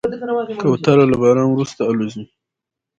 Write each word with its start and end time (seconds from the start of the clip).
کوتره 0.61 1.03
له 1.11 1.15
باران 1.21 1.47
وروسته 1.51 1.81
الوزي. 1.89 2.23